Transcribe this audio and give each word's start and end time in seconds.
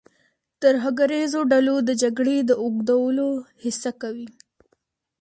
ترهګریزو 0.61 1.39
ډلو 1.51 1.75
د 1.87 1.89
جګړې 2.01 2.37
د 2.49 2.51
اوږدولو 2.63 3.27
هڅه 3.61 3.91
کوي. 4.01 4.27